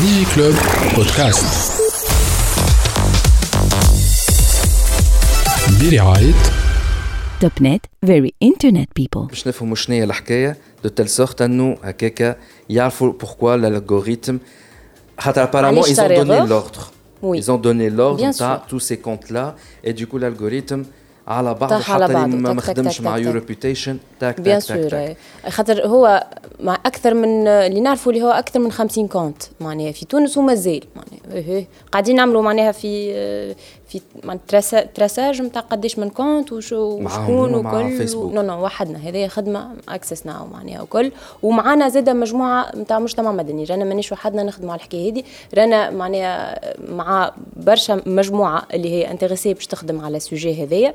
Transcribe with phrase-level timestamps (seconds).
[0.00, 0.54] ديجي كلوب
[0.96, 1.72] بودكاست
[5.80, 6.34] برعاية
[7.40, 12.36] توب نت فيري انترنت بيبل باش نفهموا شنو هي الحكايه دو تيل سورت انه هكاكا
[12.70, 14.34] يعرفوا بوركوا l'algorithme
[15.18, 16.90] خاطر apparemment ils ont donné l'ordre
[17.22, 17.38] Oui.
[17.38, 18.66] ils ont donné l'ordre Bien تاع sûr.
[18.70, 19.54] tous ces comptes là
[19.84, 20.82] et du coup l'algorithme
[21.31, 22.37] على بعض حتى اللي.
[22.37, 23.35] ما تك- مع تك- يو تك.
[23.35, 24.77] ريبيوتيشن تاك بيان تاك.
[24.77, 26.27] تاك sûr خاطر هو
[26.59, 30.55] مع أكثر من اللي نعرفوا اللي هو أكثر من 50 comptes معناها في تونس وما
[30.55, 31.35] زال معناها.
[31.37, 31.67] إيه إيه.
[31.91, 33.11] قاعدين نعملوا معناها في
[33.87, 34.01] في
[34.95, 38.05] traçage نتاع قداش من compte وشكون وكل.
[38.35, 38.97] non non وحدنا.
[39.09, 41.11] هذه خدمة Access Now معناها وكل.
[41.43, 43.63] ومعنا زاد مجموعة نتاع مجتمع مدني.
[43.63, 45.23] رانا مانيش وحدنا نخدموا على الحكاية هذه.
[45.57, 46.59] رانا معناها
[46.89, 50.93] مع برشا مجموعة اللي هي intéressée باش تخدم على ال sujet هذايا.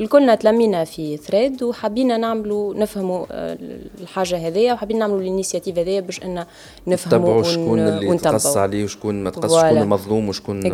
[0.00, 3.58] الكلنا تلمينا في thread وحابين نعملوا نفهموا آه،
[4.00, 6.44] الحاجة هذيا وحابين نعملوا ال initiative هذيا باش أن
[6.86, 8.06] نفهموا شكون ون- اللي.
[8.18, 9.50] تقص عليه وشكون ما تقص.
[9.78, 10.66] شكون مظلوم وشكون.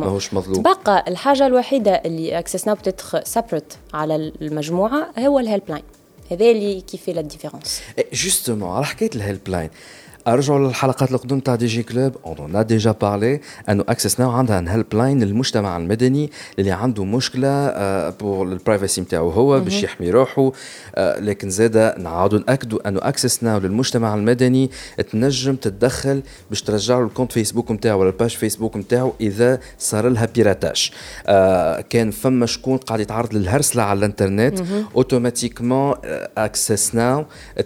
[0.00, 5.82] ماهوش مظلوم تبقى الحاجة الوحيدة اللي Access Now peut-être سيبريت على المجموعة هو ال helpline
[6.30, 7.80] هذا اللي qui fait la différence
[8.12, 9.70] justement على حكاية ال helpline
[10.28, 12.16] ارجعوا للحلقات القدم تاع Digi Club.
[12.26, 17.70] on a déjà parlé انه Access Now عندها helpline للمجتمع المدني اللي عنده مشكلة
[18.10, 20.52] pour ال privacy نتاعو هو باش يحمي روحه.
[20.94, 24.70] آه، لكن زاد نعاودوا ناكدوا انه Access Now للمجتمع المدني
[25.12, 29.60] تنجم تتدخل باش ترجع له ال compte فيسبوك نتاعو ولا ال page فيسبوك نتاعو إذا
[29.78, 30.90] صار لها piratage
[31.26, 34.62] آه، كان فما شكون قاعد يتعرض للهرسلة على الإنترنت.
[34.96, 35.94] automatiquement
[36.38, 37.24] Access Now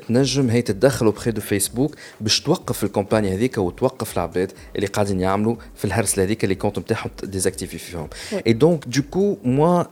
[0.08, 5.20] تنجم هي تتدخل auprès de فيسبوك باش توقف ال campagne هذيك وتوقف العباد اللي قاعدين
[5.20, 8.08] يعملوا في الهرسله هذيك اللي compte نتاعهم désactivé فيهم.
[8.46, 9.82] اي دونك دو كو موا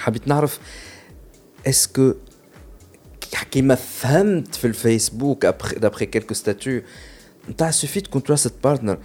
[0.00, 0.60] حبيت نعرف
[1.66, 2.14] اسكو
[3.50, 6.82] كيما فهمت في الفيسبوك دابخي كيلكو ستاتيو
[7.50, 8.98] نتاع سوفي تكون تراست بارتنر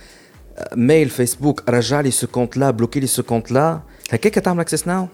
[0.76, 4.88] ميل فيسبوك رجع لي سو كونت لا بلوكي لي سو كونت لا هكاك تعمل اكسس
[4.88, 5.08] ناو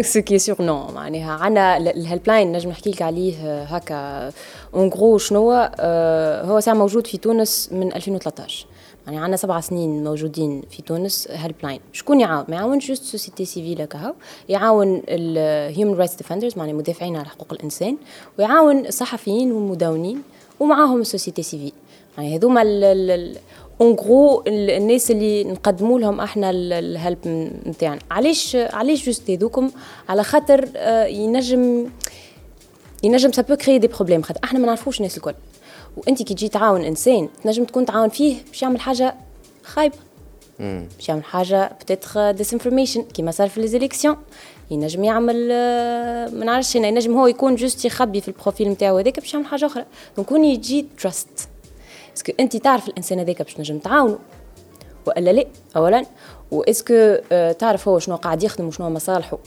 [0.00, 1.32] سو كي سور نو معناها.
[1.32, 4.32] عندنا الهيلب لاين نجم نحكي لك عليه آه، هكا.
[4.74, 8.66] اون غرو شنو هو؟ آه، هو ساعة موجود في تونس من 2013
[9.06, 13.80] يعني عندنا سبع سنين موجودين في تونس helpline شكون يعاون؟ ما يعاونش juste société civile
[13.82, 14.14] هكا
[14.48, 17.96] يعاون ال human rights defenders معناها مدافعين على حقوق الإنسان.
[18.38, 20.22] ويعاون الصحفيين والمدونين
[20.60, 21.72] ومعاهم ال société civile
[22.18, 22.62] يعني هذوما
[23.80, 27.18] en gros الناس اللي نقدموا لهم إحنا ال help
[27.66, 29.70] نتاعنا علاش علاش juste هذوكم
[30.08, 30.68] على خاطر
[31.06, 31.86] ينجم
[33.02, 35.34] ينجم ça peut créer des problèmes خاطر إحنا ما نعرفوش الناس الكل
[35.96, 39.14] وانت كي تجي تعاون انسان تنجم تكون تعاون فيه باش يعمل حاجة
[39.64, 39.96] خايبه
[40.58, 44.16] باش يعمل حاجة peut-être désinformation كيما صار في les élections
[44.70, 45.48] ينجم يعمل
[46.38, 49.66] ما نعرفش ينجم هو يكون juste يخبي في ال profil نتاعو هذاك باش يعمل حاجة
[49.66, 49.84] أخرى
[50.16, 51.48] donc quand يجي trust
[52.18, 54.18] est-ce que انت تعرف الإنسان هذاك باش تنجم تعاونه.
[55.06, 55.44] وإلا لا؟
[55.76, 56.06] اولا.
[56.50, 59.38] و est-ce que آه، تعرف هو شنو قاعد يخدم وشنو مصالحه.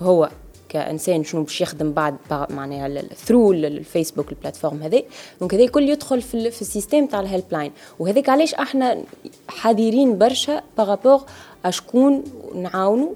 [0.00, 0.30] هو
[0.68, 2.16] كإنسان شنو باش يخدم بعد
[2.50, 5.02] معناها through الفيسبوك ال platform هذا.
[5.40, 9.02] donc هذا الكل يدخل في, في ال system تاع ال helpline وهذاك علاش إحنا
[9.48, 11.20] حذرين برشا par rapport
[11.64, 12.24] à شكون
[12.54, 13.12] نعاونوا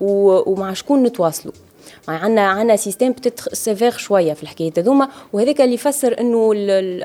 [0.00, 1.54] ومع شكون نتواصلوا
[2.08, 5.08] عندنا عندنا system peut-être sévère شوية في الحكاية هذوما.
[5.32, 6.54] وهذاك اللي يفسر إنه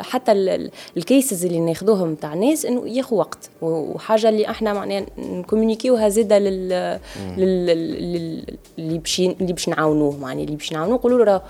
[0.02, 3.50] حتى ال- ال- ال cases اللي ناخذوهم تاع الناس إنه ياخذ وقت.
[3.62, 6.70] وحاجة اللي إحنا معناها نكومونيكيوها زاده لل
[7.38, 10.18] لل- لل- اللي باش اللي باش نعاونوه.
[10.18, 11.42] معناها اللي باش نعاونوه نقولوا له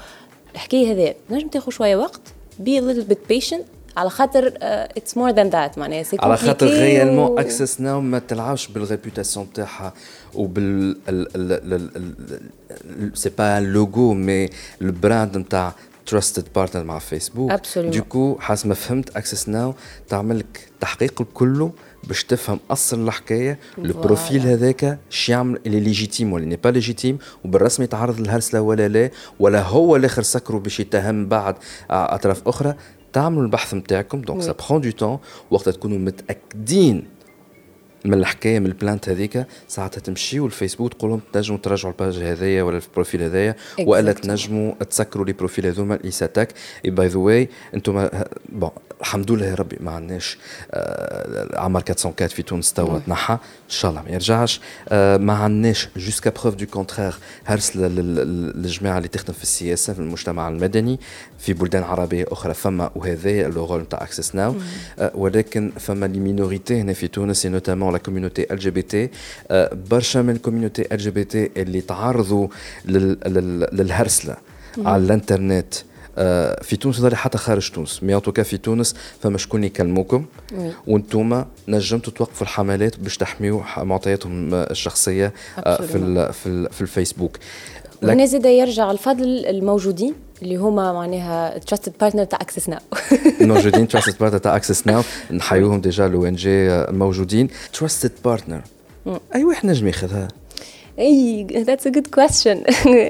[0.53, 2.22] الحكاية هذا نجم تاخذ شوية وقت
[2.59, 3.62] be a little bit patient
[3.97, 8.19] على خاطر it's more than that معناها c'est على خاطر réellement و- Access Now ما
[8.19, 9.94] تلعبش بال réputation تاعها
[10.34, 10.97] وبال
[13.13, 14.49] c'est pas logo mais
[14.81, 15.74] ال brand نتاع
[16.05, 17.78] trusted partner مع فيسبوك Absolument.
[17.77, 19.73] du coup حسب ما فهمت Access Now
[20.09, 21.72] تعمل لك تحقيق كله
[22.03, 23.59] باش تفهم أصل الحكاية.
[23.77, 28.62] ال profil هذاك اش يعمل il est légitime ولا n'est pas légitime وبالرسمي يتعرض للهرسله
[28.62, 29.09] ولا لا
[29.40, 31.56] ولا هو الآخر سكره باش يتهم بعد
[31.90, 32.75] أطراف أخرى.
[33.13, 35.19] تعملوا البحث نتاعكم donc ça prend du temps
[35.51, 37.03] وقت تكونوا متأكدين
[38.05, 42.17] من الحكاية من ال plainte هذيك ساعتها تمشيوا الفيسبوك تقول لهم تنجموا تراجعوا ال page
[42.17, 44.11] هذايا ولا ال profil هذايا وإلا.
[44.11, 46.53] تنجموا تسكروا les profils هذوما اللي s'attaquent
[46.85, 48.09] et by the way أنتم
[48.49, 48.69] bon
[49.01, 50.37] الحمد لله يا ربي ما عندناش
[50.71, 53.39] آه عمر 404 في تونس توا تنحى إن
[53.69, 54.61] شاء الله ما يرجعش.
[54.89, 57.13] آه ما عندناش jusqu'à preuve du contraire
[57.45, 60.99] هرس لل- لل- للجماعه اللي تخدم في السياسة في المجتمع المدني
[61.39, 64.55] في بلدان عربية أخرى فما وهذا le rôle نتاع Access Now
[65.15, 67.91] ولكن فما les minorités هنا في تونس notamment
[68.52, 69.09] LGBT
[69.90, 70.84] برشا من ال community
[71.23, 72.47] تي اللي تعرضوا
[72.85, 74.38] لل- لل- للهرسلة
[74.78, 75.73] على الانترنت.
[76.17, 78.03] آه، في تونس ظهر حتى خارج تونس.
[78.03, 80.26] mais en tout cas في تونس فما شكون يكلموكم.
[80.88, 85.97] وأنتم نجمتوا توقفوا الحملات باش تحميوا معطياتهم الشخصية آه، في
[86.72, 87.37] في الفيسبوك.
[88.03, 92.79] هنا زاد يرجع الفضل الموجودين اللي هما معناها trusted partner تاع Access Now
[93.41, 97.47] موجودين trusted partner تاع Access Now نحيوهم déjà l'ONG موجودين.
[97.73, 98.61] trusted partner
[99.35, 100.27] اي واحد نجم ياخذها.
[100.99, 102.63] إي that's a good question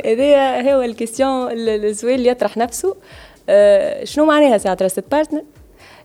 [0.05, 2.91] هذا هو ال question السؤال اللي يطرح نفسه.
[2.91, 5.43] uh, شنو معناها ساعة trusted partner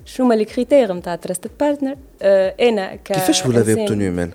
[0.05, 4.31] شنو هما les critères نتاع trusted partner أنا ك كيفاش l'avez obtenu مال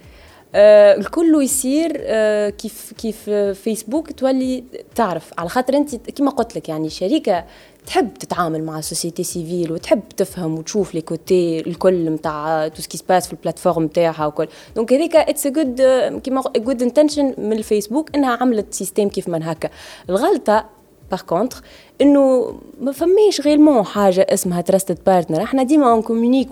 [0.56, 3.30] آه الكل يصير آه كيف كيف
[3.63, 4.63] فيسبوك تولي
[4.95, 5.31] تعرف.
[5.38, 7.45] على خاطر انت كما قلت لك يعني شركه
[7.86, 12.98] تحب تتعامل مع société civile وتحب تفهم وتشوف les côtés الكل نتاع tout ce qui
[12.98, 14.48] se passe في ال platform نتاعها وكل.
[14.75, 15.81] donc هذيك it's a good
[16.24, 19.69] كيما good intention من الفيسبوك إنها عملت système كيف من هكا.
[20.09, 20.81] الغلطة
[21.12, 21.62] par contre
[22.02, 26.50] إنه ما فماش vraiment حاجة اسمها trusted partner إحنا ديما on communique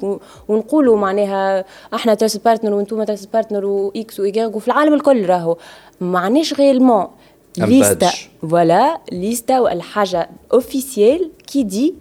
[0.47, 5.25] ونقولوا معناها إحنا trusted partner وأنتم trusted partner و X و Y وفي العالم الكل
[5.25, 5.57] راهو.
[6.01, 7.07] معناش vraiment
[7.57, 8.11] ليستا
[8.41, 11.95] voilà ليستا والحاجة officielle qui dit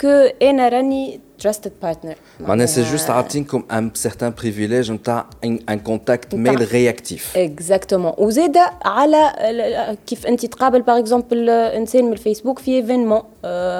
[0.00, 0.08] que
[0.42, 2.14] أنا راني trusted partner.
[2.40, 9.96] معناها c'est juste عاطينكم un certain privilège نتاع un contact mail réactif exactement وزاد على
[10.06, 13.22] كيف انت تقابل par exemple انسان من الفيسبوك في événement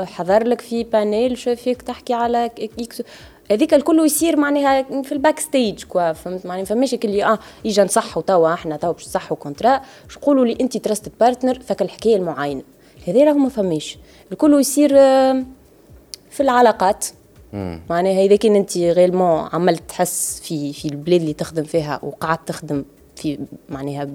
[0.06, 3.02] حضر لك في panel شافك تحكي على X
[3.50, 8.22] هذيك الكل يصير معناها في ال backstage quoi فهمت معناها فماش اللي آه يجي نصحوا
[8.22, 9.80] توا إحنا توا باش نصحوا كونترا
[10.16, 12.62] يقولوا لي انت trusted partner فك الحكاية المعينه
[13.08, 13.98] هذا راهو ما فماش
[14.32, 14.88] الكل يصير
[16.30, 17.06] في العلاقات
[17.90, 22.84] معناها اذا كان انت vraiment عملت تحس في في البلاد اللي تخدم فيها وقعدت تخدم
[23.16, 23.38] في
[23.69, 24.08] معناها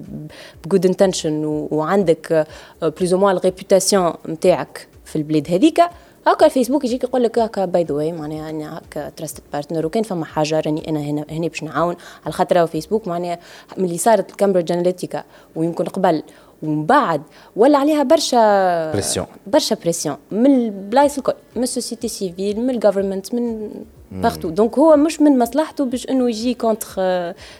[0.64, 2.46] ب good intention وعندك
[2.82, 5.80] plus ou moins ال réputation نتاعك في البلاد هذيك
[6.26, 10.02] هكا الفيسبوك يجيك يقول لك هكا by the way معناها أنا هكا trusted partner وكان
[10.02, 13.38] فما حاجة راني أنا هنا هنا باش نعاون على خاطر فيسبوك معناها
[13.78, 15.24] من اللي صارت ال Cambridge Analytica
[15.56, 16.22] ويمكن قبل
[16.62, 17.22] ومن بعد
[17.56, 22.76] ولا عليها برشا pression برشا pression من البلايص الكل من ال société civile من ال
[22.76, 23.70] government من
[24.12, 26.86] partout donc هو مش من مصلحته باش إنه يجي contre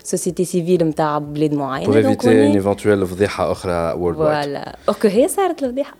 [0.04, 1.86] société civile نتاع بلاد معينة.
[1.86, 5.94] pour éviter un éventuelle فضيحة أخرى worldwide voilà okay هي صارت الفضيحة.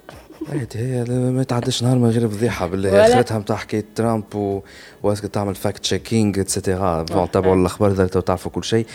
[0.75, 4.61] هي ما تعدش نهار من غير فضيحة بالله اخرتها نتاع حكايه ترامب و
[5.03, 8.87] و est-ce que تعمل fact checking et cetera bon تابعوا الاخبار اذا تعرفوا كل شيء.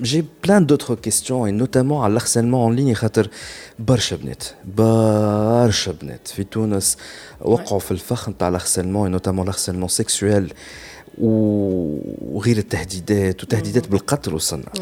[0.00, 3.30] j'ai plein d'autres questions notamment على ال harcèlement en ligne خاطر
[3.78, 6.96] برشا بنات برشا بنات في تونس
[7.40, 10.52] وقعوا في الفخ نتاع ال harcèlement notamment ال harcèlement sexuel
[11.18, 14.72] وغير التهديدات وتهديدات بالقتل وصلنا.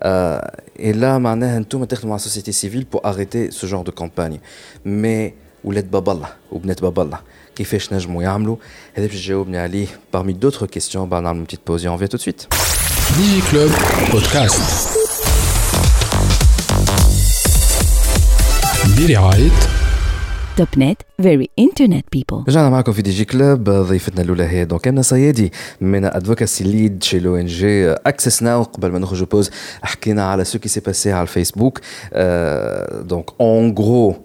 [0.00, 4.40] آه لا معناها أنتم تخدموا مع société civile pour arrêter ce genre de comportement
[4.84, 7.18] mais ولاد باب الله وبنات باب الله.
[7.56, 8.56] كيفاش نجموا يعملوا
[8.94, 9.86] هذا باش تجاوبني عليه
[10.16, 10.96] parmi d'autres questions.
[10.96, 12.46] بعد نعمل petite pause on revient tout de suite.
[13.16, 13.70] Digi Club
[14.12, 14.88] podcast
[18.98, 19.50] برعاية
[20.56, 22.48] Topnet very internet people.
[22.48, 27.18] رجعنا معكم في Digi Club ضيفتنا الأولى هي donc امنا صيادي من advocacy lead chez
[27.18, 29.50] l'ONG Access Now قبل ما نخرجوا pause
[29.82, 31.80] حكينا على ce qui s'est passé على الفيسبوك
[33.00, 34.16] donc en gros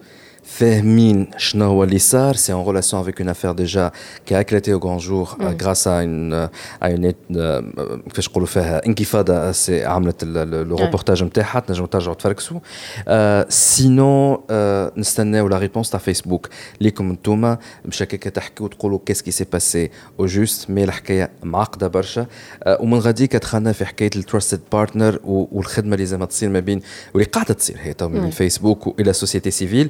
[0.52, 3.92] فاهمين شنو هو اللي صار c'est en relation avec une affaire déjà
[4.26, 5.54] qui a éclaté au grand jour mm.
[5.54, 6.50] grâce à une
[6.82, 7.14] à une
[8.10, 12.60] كيفاش نقولوا فيها Inkyfada c'est عملت le reportage نتاعها تنجموا ترجعوا تفركسوا
[13.50, 14.38] sinon
[14.98, 16.50] نستناو la réponse تاع فيسبوك
[16.82, 19.90] ليكم انتوما مش هكاك تحكوا وتقولوا qu'est-ce qui s'est passé
[20.20, 22.26] au juste mais الحكاية معقده برشا
[22.68, 26.82] ومن غاديك دخلنا في حكايه ال trusted partner والخدمه اللي زعما تصير ما بين
[27.14, 29.90] واللي قاعدة تصير هي تو من فيسبوك والى société civile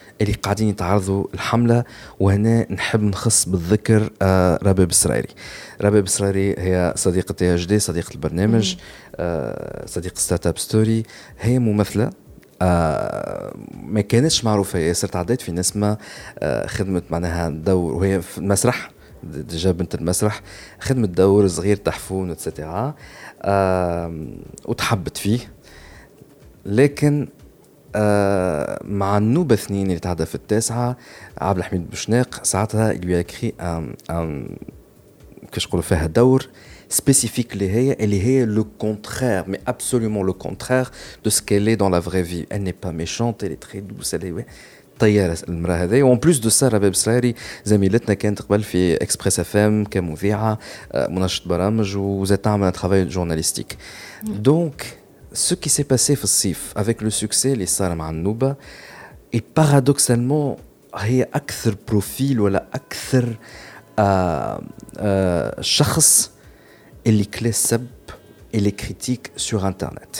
[0.21, 1.83] اللي قاعدين يتعرضوا الحملة
[2.19, 5.27] وهنا نحب نخص بالذكر آه رباب السراري
[5.81, 8.75] رباب السراري هي صديقة إتش دي صديقة البرنامج
[9.15, 11.03] آه صديقة Startup Story.
[11.39, 12.09] هي ممثلة
[12.61, 15.97] آه ما كانتش معروفة ياسر تعديت في نسمة
[16.39, 18.91] آه خدمت معناها دور وهي في المسرح
[19.23, 20.41] déjà بنت المسرح
[20.79, 22.93] خدمت دور صغير تحفون et cetera
[23.41, 24.27] آه
[24.65, 25.39] وتحبت فيه.
[26.65, 27.27] لكن
[28.85, 30.97] مع النوبة اثنين اللي تعدى في التاسعة
[31.37, 34.51] عبد الحميد بوشناق ساعتها un, un
[35.51, 36.47] كيفاش نقولوا فيها دور
[36.93, 40.91] spécifique اللي هي اللي هي le contraire mais absolument le contraire
[41.25, 42.45] de ce qu'elle est dans la vraie vie.
[42.49, 44.45] Elle n'est pas méchante elle est très douce elle est
[44.99, 46.03] طيارة المرأة هذه.
[46.03, 50.59] و en plus de ça رباب سراري زميلتنا كانت قبل في Express FM كمذيعة
[50.95, 53.77] منشط برامج وزاد تعمل travail journalistique
[54.23, 55.00] دونك
[55.32, 58.56] ce qui s'est passé في الصيف avec le succès اللي صار مع النوبه
[59.36, 60.58] et paradoxalement
[60.94, 63.36] هي اكثر بروفيل ولا اكثر
[63.98, 64.62] آه
[64.98, 66.30] آه شخص
[67.06, 67.86] اللي كلا السب
[68.54, 70.16] اللي كريتيك سور انترنت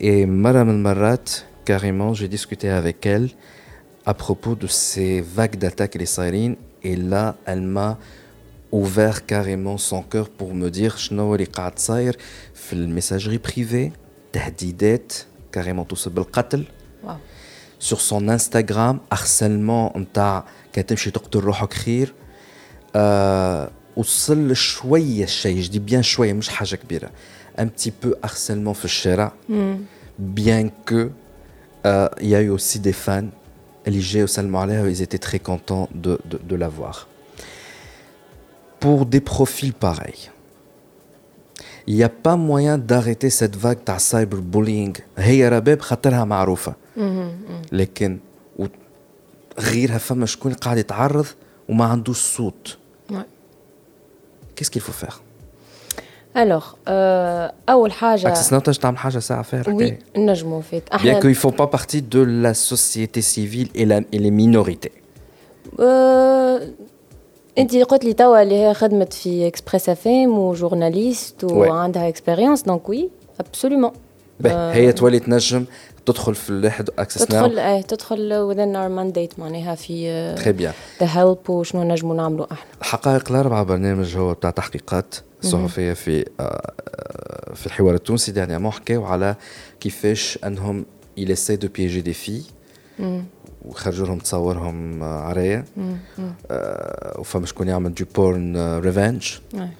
[0.00, 1.30] et مره من المرات
[1.70, 3.28] carrément j'ai discuté avec elle
[4.06, 7.98] à propos de ces vagues d'attaques les صايرين et là elle m'a
[8.72, 12.16] ouvert carrément son cœur pour me dire شنو اللي قاعد صاير
[12.54, 13.90] في الميساجري بريفي
[14.34, 15.12] تهديدات
[15.56, 16.64] carrément توصل بالقتل
[17.04, 17.16] واو
[17.80, 22.14] sur son Instagram harcèlement نتاع كان تمشي تقتل روحك خير
[22.96, 27.10] آه وصل شويه الشيء جدي بيان شويه مش حاجه كبيره
[27.58, 29.32] un petit peu harcèlement في الشارع
[30.36, 31.10] bien que
[31.86, 33.30] euh, il y a eu aussi des fans
[33.86, 37.06] اللي جاوا يسلموا عليها ils étaient très contents de, de, de la voir
[38.80, 40.30] pour des profils pareils
[41.87, 46.75] Il n'y a pas moyen d'arrêter cette vague تاع cyber bullying هي رباب خاطرها معروفه
[47.71, 48.19] لكن
[49.59, 51.25] غيرها فما شكون قاعد يتعرض
[51.69, 52.77] وما عندوش صوت
[54.55, 55.21] qu'est-ce qu'il faut faire
[56.37, 59.97] alors euh, اول حاجة Access Now تنجم تعمل حاجة ساعه فيها oui
[60.61, 64.91] فات bien إحنا pas partie de la société civile et, la, et les minorités
[65.79, 66.61] آه،
[67.57, 72.89] انت قلت لي توا اللي هي خدمت في اكسبريس اف ام وجورناليست وعندها اكسبيريونس دونك
[72.89, 73.09] وي
[73.39, 73.91] ابسولومون
[74.45, 75.65] هي تولي تنجم
[76.05, 80.73] تدخل في الواحد اكسس ناو تدخل إيه تدخل within our mandate معناها في تري بيان
[81.01, 82.65] ذا هيلب وشنو نجموا نعملوا إحنا.
[82.81, 89.03] حقائق الأربعة برنامج هو بتاع تحقيقات صحفية في آه، آه، في الحوار التونسي دانيامون حكاو
[89.05, 89.35] على
[89.79, 90.85] كيفاش أنهم
[91.19, 92.45] il essaie de piéger des filles.
[93.65, 95.65] وخرجوا لهم تصورهم آه، عرية.
[96.51, 99.73] آه، وفما شكون يعمل du porn revenge إيه.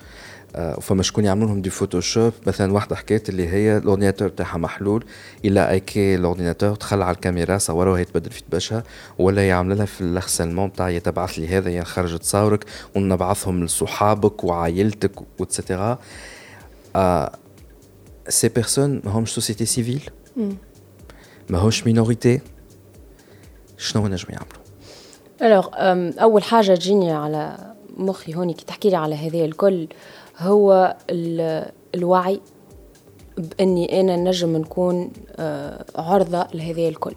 [0.78, 2.34] وفما شكون يعملوا لهم des photoshop.
[2.48, 5.06] مثلا واحدة حكاية اللي هي ال ordinateur تاعها محلول.
[5.46, 8.84] il a hacké l'ordinateur دخل على الكاميرا صورها وهي تبدل في دبشها
[9.20, 12.66] ولا يعمل لها في الهرسلمون بتاع يتبعث لي هذا يا خرج تصاورك
[12.96, 16.00] ونبعثهم لصحابك وعائلتك و et cetera
[18.30, 20.10] ces personnes ماهمش société civile
[21.50, 22.42] ماهوش minorité
[23.78, 24.66] شنو نجم يعملوا؟
[25.42, 25.68] alors
[26.24, 27.58] أول حاجة تجيني على
[27.98, 29.88] مخي هوني كي تحكي لي على هذه الكل
[30.40, 32.40] هو ال- الوعي
[33.38, 37.14] بإني أنا نجم نكون آه، عرضة لهذه الكل.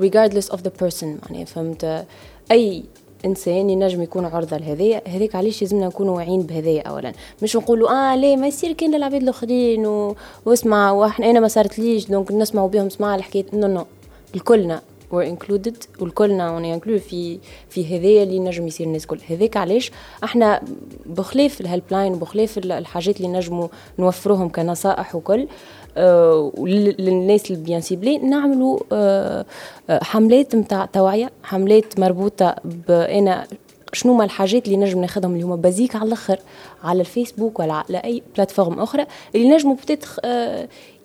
[0.00, 2.04] Regardless of the person يعني فهمت؟
[2.52, 2.84] أي
[3.24, 7.12] إنسان ينجم يكون عرضة لهذيا هذيك علاش لازمنا نكونوا واعيين بهذايا اولا.
[7.42, 10.16] مش نقولوا آه ليه ما يصير كان للعباد الآخرين و...
[10.46, 13.46] واسمع وإحنا أنا ما صارتليش donc نسمعوا بهم اسمع الحكاية.
[13.52, 13.86] non non
[14.34, 14.82] الكلنا.
[15.12, 19.90] We're included والكلنا we're included في في هذايا اللي نجم يصير الناس كل هذاك علاش؟
[20.24, 20.60] إحنا
[21.06, 23.68] بخلاف ال helpline وبخلاف ال- الحاجات اللي نجموا
[23.98, 25.48] نوفروهم كنصائح وكل
[25.96, 26.52] آه،
[26.98, 29.44] للناس اللي bien ciblés نعملوا آه،
[29.90, 32.54] آه، حملات نتاع توعية حملات مربوطة
[32.88, 33.46] بانا
[33.94, 36.38] شنو ما الحاجات اللي نجم ناخذهم اللي هما basiques على الآخر
[36.84, 40.18] على الفيسبوك ولا على أي plateforme أخرى اللي نجموا peut-être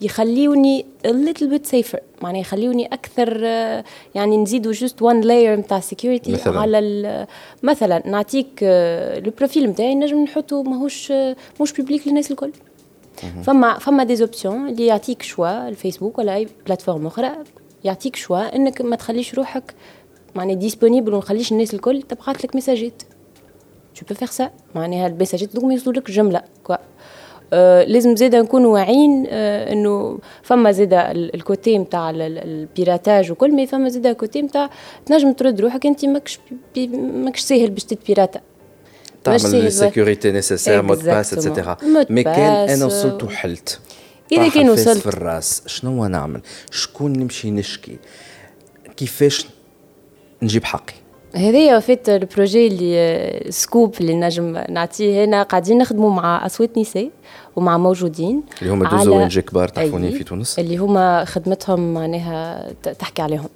[0.02, 2.00] يخليوني a little bit safer.
[2.22, 3.84] معناها يخليوني أكثر آه،
[4.16, 7.28] يعني نزيدوا just one layer نتاع security؟ على
[7.64, 8.64] مثلا نعطيك
[9.26, 12.52] le profil نتاعي نجم نحطه ماهوش آه، مش public للناس الكل.
[13.44, 17.32] فما فما des options اللي يعطيك choix الفيسبوك ولا أي plateforme أخرى
[17.84, 19.74] يعطيك choix إنك ما تخليش روحك
[20.36, 23.02] معناها disponible وما نخليش الناس الكل تبعث لك ميساجات
[23.96, 24.44] tu peux faire ça.
[24.76, 26.76] معناها المساجات دوك يوصلوا لك جملة quoi
[27.54, 32.38] آه لازم زادا نكونوا واعيين آه إنه فما زادا ال- ال côté نتاع ال- ال-
[32.38, 34.70] ال piratage وكل ما فما زادا ال côté نتاع
[35.06, 36.40] تنجم ترد روحك أنت ماكش
[37.14, 38.42] ماكش ساهل باش تتبيراتا.
[39.28, 41.34] ماكش تعمل ال sécurité nécessaire mot de passe.
[41.34, 41.78] et cetera
[42.10, 43.80] mais كان أنا وصلت وحلت
[44.36, 45.64] طاح كان وصلت- في الراس.
[45.66, 47.98] شنو نعمل؟ شكون نمشي نشكي؟
[48.98, 49.46] كيفاش
[50.44, 50.94] نجيب حقي.
[51.36, 55.44] هذايا فات ال projet اللي scoop اللي نجم نعطيه هنا.
[55.44, 57.10] قاعدين نخدموا مع أصوات نساء
[57.56, 60.60] ومع موجودين اللي هما على- deux ONG كبار تعرفوني في تونس.
[60.60, 63.50] اللي هما خدمتهم معناها تحكي عليهم.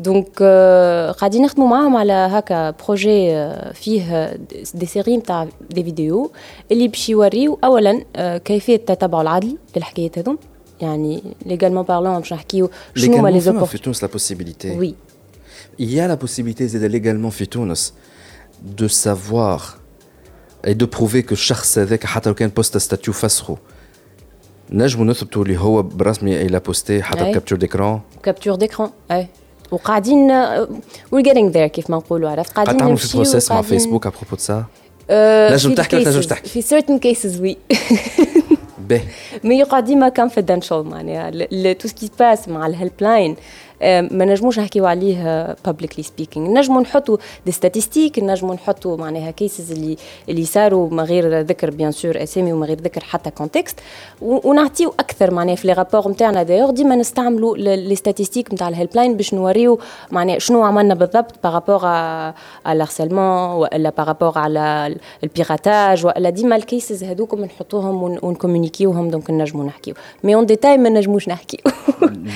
[0.00, 4.36] donc آه، قاعدين نخدموا معاهم على هكا projet آه، فيه
[4.74, 6.30] دي سيري نتاع دي فيديو
[6.72, 10.38] اللي باش يوريو اولا آه، كيفية التتبع العدلي للحكايات هذوم.
[10.80, 14.94] يعني ليغالمون بارلون باش نحكيو شنو هما لي légalement زوبورت في تونس لا بوسيبيليتي وي
[15.78, 17.92] Il y a la possibilité زاد légalement في تونس
[18.80, 19.60] de savoir
[20.66, 23.56] اي دو بروفي كو الشخص هذاك حتى لو كان بوست ستاتيو فسخو
[24.70, 29.26] نجموا نثبتوا اللي هو بالرسمي إلى بوستي حتى كابتور ديكرون كابتور ديكرون اي
[29.70, 30.30] وقاعدين
[31.12, 34.36] We're getting there كيف ما نقولوا عرفت قاعدين تعملوا في process مع فيسبوك à propos
[34.48, 34.62] de
[35.54, 37.56] نجم تحكي ولا تنجمش تحكي؟ في certain cases oui
[38.78, 39.02] باهي
[39.44, 43.36] mais يقع ديما confidential معناها tout ce qui passe مع ال helpline
[43.82, 49.96] ما نجموش نحكيو عليه publicly speaking نجمو نحطوا des statistiques نجمو نحطوا معناها cases اللي
[50.28, 53.80] اللي صاروا من غير ذكر bien sûr اسامي ومن غير ذكر حتى context
[54.22, 59.16] ونعطيو أكثر معناها في les rapports نتاعنا دايوغ ديما نستعملوا les statistiques نتاع ال helpline
[59.16, 59.78] باش نوريو
[60.10, 62.34] معناها شنو عملنا بالضبط par rapport على
[62.66, 69.10] ال harcèlement ولا par rapport على ال piratage ولا ديما ال cases هذوكم نحطوهم ونكومونيكيوهم
[69.10, 69.94] donc نجمو نحكيو.
[70.24, 71.60] mais en détail ما نجموش نحكيو.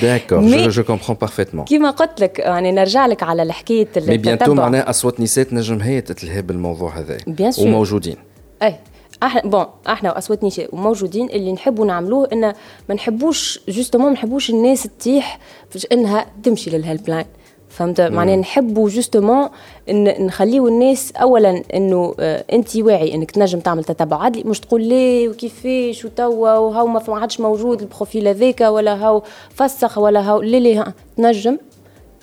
[0.03, 4.91] d'accord je comprends parfaitement كيما قلت لك يعني نرجع لك على الحكاية mais bientôt معناها
[4.91, 7.17] أصوات نساء نجم هي تتلهي بالموضوع هذا.
[7.27, 8.17] bien sûr وموجودين.
[8.63, 8.77] اي
[9.23, 11.31] إحنا bon أحنا واصوات نساء وموجودين.
[11.31, 12.41] اللي نحبوا نعملوه إن
[12.89, 15.39] ما نحبوش justement ما نحبوش الناس تتيح
[15.93, 17.27] إنها تمشي لل helpline
[17.77, 19.49] فهمت؟ معناها نحبوا justement
[19.91, 24.83] إن نخليو الناس اولا إنه آه أنت واعي إنك تنجم تعمل تتبع عدلي مش تقول
[24.83, 29.23] ليه وكيفاش وتوا وهاو ما عادش موجود ال profil هذاك ولا هاو
[29.55, 30.41] فسخ ولا هاو.
[30.41, 31.57] ليه ليه؟ تنجم.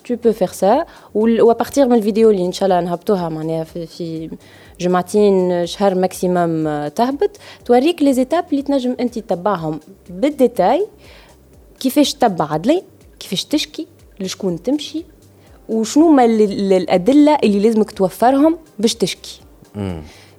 [0.07, 0.85] Tu peux faire ça.
[1.15, 4.29] و à partir من الفيديو اللي إن شاء الله نهبطوها معناها في, في
[4.79, 7.29] جمعتين شهر maximum تهبط.
[7.65, 9.79] توريك les étapes اللي تنجم أنت تتبعهم.
[10.09, 10.87] بال détail
[11.79, 12.83] كيفاش تتبع عدلي
[13.19, 13.87] كيفاش تشكي
[14.19, 15.05] لشكون تمشي
[15.73, 19.41] وشنو ما الأدلة اللي لازمك توفرهم باش تشكي.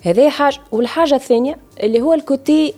[0.03, 2.75] هذه حاجة والحاجة الثانية اللي هو ال côté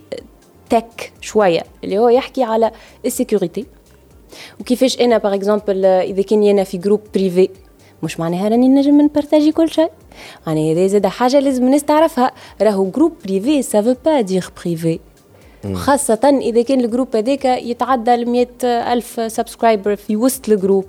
[0.69, 2.71] تك شوية اللي هو يحكي على
[3.05, 3.65] ال sécurité.
[4.59, 7.49] وكيفاش أنا par exemple إذا كان أنا في groupe privé
[8.03, 9.89] مش معناها راني نجم نبارتاجي كل شيء.
[10.47, 12.31] يعني هذه زاد حاجة لازم الناس تعرفها.
[12.61, 14.99] راهو groupe privé ça veut pas dire privé
[15.73, 20.85] خاصة إذا كان ال groupe هذاك يتعدى ال ألف subscriber في وسط ال groupe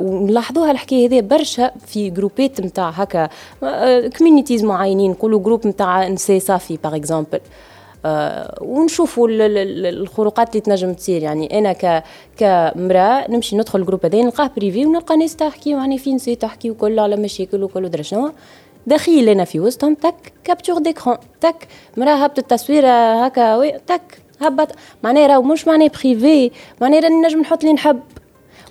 [0.00, 3.28] ونلاحظوها الحكاية هذه برشا في جروبات نتاع هكا
[3.62, 7.40] آه communities معينين نقولوا groupe نتاع نساء صافي par exemple
[8.06, 11.22] آه ونشوفوا الخروقات اللي تنجم تصير.
[11.22, 12.02] يعني أنا ك
[12.36, 16.70] كمراه نمشي ندخل ال groupe هذا نلقاه privé ونلقى ناس تحكي يعني في نساء تحكي
[16.70, 18.32] وكل على مشاكل وكل ودرا شنو
[18.86, 24.68] دخيل أنا في وسطهم تك capture d'écran تك مرأة هبطت التصويره هكا تك هبط.
[25.02, 28.00] معناها راهو مش معناه privé معناها راني نجم نحط اللي نحب.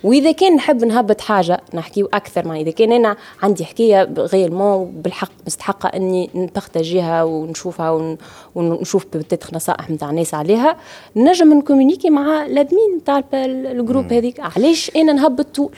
[0.04, 5.30] وإذا كان نحب نهبط حاجة نحكيو أكثر مع إذا كان أنا عندي حكاية vraiment بالحق
[5.46, 8.16] مستحقه إني نبارتاجيها ونشوفها
[8.54, 10.76] ونشوف peut-être نصائح نتاع الناس عليها
[11.16, 14.40] نجم نكومونيكي مع ال admin نتاع ال groupe هذيك.
[14.40, 15.76] علاش أنا نهبط طول؟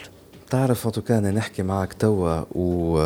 [0.51, 3.03] تعرف ان أنا نحكي معك توا و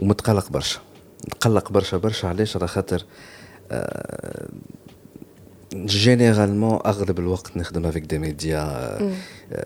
[0.00, 0.80] ومتقلق برشا.
[1.26, 3.04] متقلق برشا برشا علاش؟ على خاطر
[3.70, 4.48] أه
[5.75, 8.97] جينيرالمون اغلب الوقت نخدم افيك دي ميديا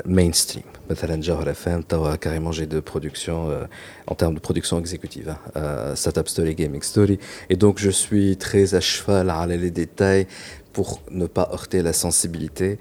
[0.06, 3.68] مين ستريم مثلا جوهر اف ام توا كاريمون جي دو برودكسيون
[4.12, 7.18] en termes de production exécutive hein, startup story gaming story
[7.50, 10.28] et donc je suis très à cheval على les détails
[10.74, 12.78] pour ne pas heurter la sensibilité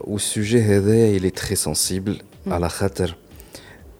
[0.00, 3.16] والسوجي هذا il est très sensible على خاطر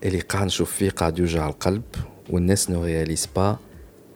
[0.04, 1.82] اللي قاعد نشوف فيه قاعد يوجع القلب
[2.30, 3.58] والناس ne réalise pas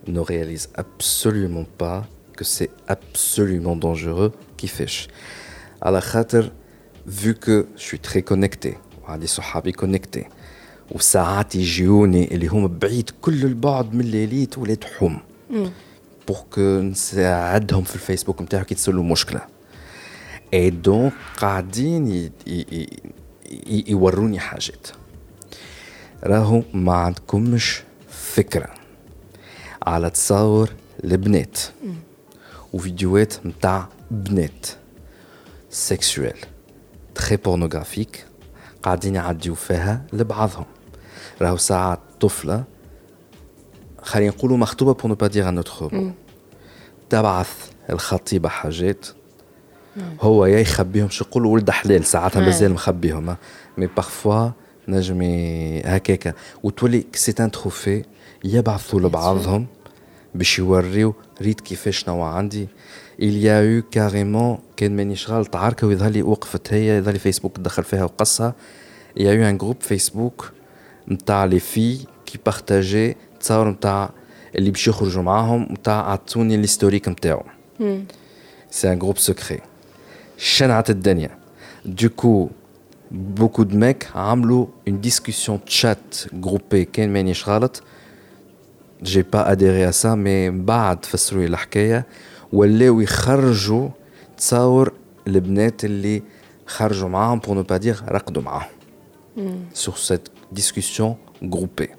[0.08, 2.02] ne réalise absolument pas
[2.39, 4.93] que c'est absolument dangereux qui fait.
[5.81, 6.45] À la khater,
[7.05, 10.19] vu que je suis très connecté, وعندي صحابي connecté
[10.91, 15.19] وساعات يجيوني اللي هم بعيد كل البعد من الليليت ولاد حوم
[16.27, 19.41] بور كو نساعدهم في الفيسبوك نتاعو كي تصير له مشكله
[20.53, 22.31] اي donc قاعدين
[23.87, 24.87] يوروني حاجات
[26.23, 28.69] راهو ما عندكمش فكره
[29.87, 30.69] على تصور
[31.03, 31.59] البنات
[32.73, 34.67] وفيديوهات متاع بنات
[35.69, 36.37] sexuelles
[37.15, 38.25] très pornographiques
[38.83, 40.65] قاعدين يعديو فيها لبعضهم
[41.41, 42.63] راهو ساعات طفله
[44.01, 46.11] خلينا نقولوا مخطوبه pour ne pas dire un autre
[47.09, 47.49] تبعث
[47.89, 49.05] الخطيبه حاجات
[50.21, 53.35] هو يا يخبيهم شو يقولوا ولد حلال ساعاتها مازال مخبيهم
[53.77, 54.49] مي بارفوا
[54.87, 55.21] نجم
[55.85, 58.03] هكاكا وتولي سي ان تروفي
[58.43, 59.67] يبعثوا لبعضهم
[60.39, 62.67] باش يوريو ريت كيفاش نوع عندي.
[63.21, 67.19] Il y a eu carrément كان مانيش غلط عركه ويظهر لي وقفت هي يظهر لي
[67.19, 68.55] فيسبوك دخل فيها وقصها
[69.17, 70.51] il y a eu un groupe فيسبوك
[71.07, 74.09] نتاع لي في كي بارتاجي تصور نتاع
[74.55, 77.43] اللي باش يخرجوا معاهم نتاع عطوني الهيستوريك نتاعو
[78.71, 79.59] سي ان جروب سكري
[80.37, 81.37] شنعت الدنيا.
[81.85, 82.49] دوكو
[83.11, 87.83] بوكو دو ميك عملوا اون ديسكسيون تشات جروبي كان مانيش غلط.
[89.02, 92.06] j'ai pas adhéré à ça mais بعد فسروا لي الحكايه
[92.52, 93.88] ولاو يخرجوا
[94.36, 94.92] تصور
[95.26, 96.22] البنات اللي
[96.66, 98.68] خرجوا معاهم pour ne pas dire رقدوا معاهم
[99.74, 101.90] sur cette discussion groupée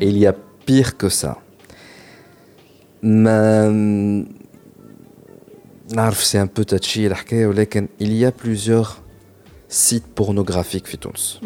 [0.00, 0.34] et il y a
[0.66, 1.36] pire que ça
[3.02, 3.68] ما
[5.94, 8.88] نعرف سي ان بو تاتشي الحكايه ولكن il y a plusieurs
[9.70, 11.40] sites pornographiques في تونس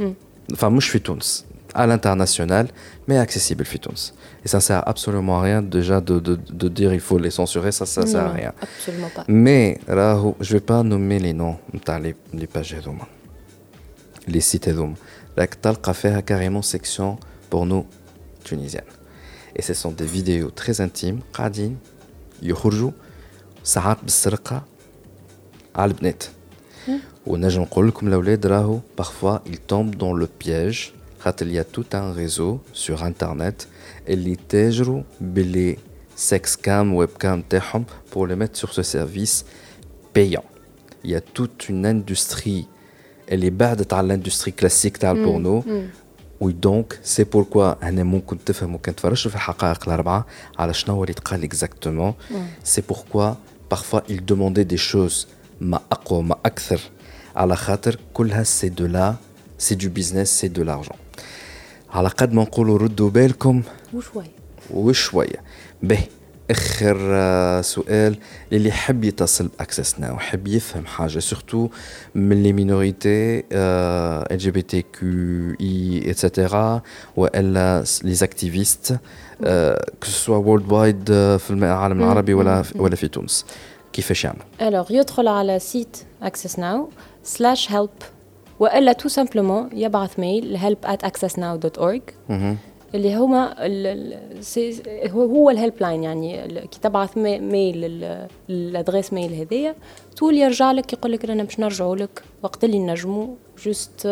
[0.54, 2.66] enfin مش في تونس à l'international
[3.08, 4.14] mais accessible في تونس
[4.44, 7.72] et ça sert absolument à rien déjà de, de, de dire il faut les censurer
[7.72, 11.56] ça ça sert à rien absolument pas mais راهو je vais pas nommer les noms
[11.74, 13.06] نتاع les, les pages هذوما
[14.28, 14.94] les sites هذوما
[15.38, 17.16] راك تلقى فيها carrément section
[17.50, 17.84] porno
[18.44, 18.90] tunisienne
[19.56, 21.76] et ce sont des vidéos très intimes قاعدين
[22.42, 22.90] يخرجوا
[23.64, 24.62] ساعات بالسرقة
[25.76, 26.24] على البنات
[27.26, 30.92] ونجم نقول لكم الاولاد راهو parfois ils tombent dans le piège
[31.23, 33.67] خاطر il y a tout un réseau sur internet
[34.09, 35.77] اللي تاجروا باللي
[36.17, 39.45] sex cam web cam تاعهم pour les mettre sur ce service
[40.13, 40.45] payant.
[41.03, 42.65] Il y a toute une industrie
[43.31, 45.63] اللي بعدت على l'industrie classique تاع ال porno
[46.41, 50.25] oui donc c'est pourquoi هنا ممكن تفهموا كان تفرجتوا في الحقائق الاربعه
[50.59, 52.13] على شنو اللي تقال exactement
[52.63, 53.33] c'est pourquoi
[53.71, 55.27] parfois il demandait des choses
[55.61, 56.79] ما اقوى ما أكثر
[57.35, 59.15] على خاطر كلها c'est de la
[59.63, 60.97] c'est du business c'est de l'argent
[61.91, 63.61] على قد ما نقولوا ردوا بالكم
[63.93, 64.23] وشوي
[64.71, 65.43] وشويه
[65.83, 65.99] به
[66.51, 68.17] اخر آه، سؤال
[68.51, 71.69] للي يحب يتصل ب Access Now يحب يفهم حاجة سورتو
[72.15, 76.81] من لي مينوريتي ال جي بي تي كيو اي اتسيتيرا
[77.15, 78.97] والا les activistes
[79.99, 81.05] que ce soit worldwide
[81.37, 83.45] في العالم العربي ولا ولا في تونس
[83.93, 86.89] كيفاش يعملوا الوغ يدخل على site Access Now
[87.23, 87.89] slash help
[88.59, 92.01] وإلا tout simplement يبعث mail help at accessnow.org
[92.95, 93.55] اللي هما
[95.11, 99.75] هو هو ال helpline يعني كي تبعث mai- mail ال- ال adresse mail هذيا
[100.17, 103.27] طول يرجع لك يقول لك رانا باش نرجعوا لك وقت اللي نجموا
[103.65, 104.07] juste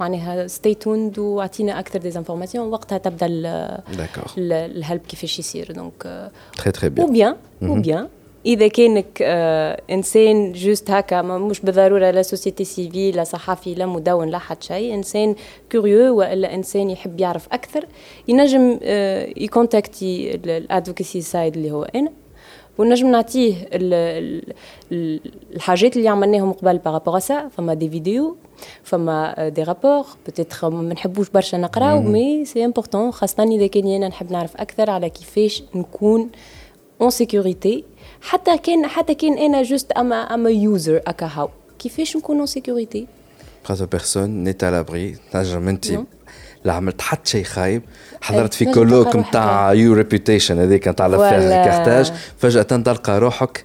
[0.00, 3.26] معناها s'attendre واعطينا أكثر des informations وقتها تبدأ
[4.38, 5.72] ال help كيفاش يصير.
[5.72, 7.36] donc très très ou bien bien
[7.70, 8.08] ou bien
[8.46, 14.28] إذا كانك آه إنسان juste هكا مش بالضرورة لا société civile لا صحفي لا مدون
[14.28, 14.94] لا حد شيء.
[14.94, 15.34] إنسان
[15.72, 17.86] curieux وإلا إنسان يحب يعرف أكثر.
[18.28, 22.12] ينجم آه يـ contacter ال advocacy side اللي هو أنا.
[22.78, 24.52] ونجم نعطيه ال- ال-
[24.92, 25.20] ال-
[25.54, 28.36] الحاجات اللي عملناهم قبل par rapport ça فما des vidéos
[28.82, 34.08] فما des rapports peut-être ما نحبوش برشا نقراو mais c'est important خاصة إذا كان أنا
[34.08, 36.30] نحب نعرف أكثر على كيفاش نكون
[37.00, 37.84] en sécurité
[38.22, 43.06] حتى كان حتى كان أنا juste اما اما user اكا هاو كيفاش نكون اون سيكوريتي
[43.64, 45.86] خاطر بيرسون نيت على لابري تنجم انت.
[46.64, 47.82] لا عملت حتى شيء خايب
[48.20, 53.64] حضرت في كولوك نتاع يو ريبيوتيشن هذيك نتاع لافير كارتاج فجاه تلقى روحك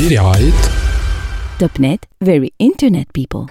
[0.00, 0.52] برعاية
[1.62, 3.42] Topnet, very internet people.